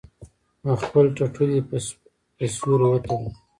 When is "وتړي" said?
2.89-3.19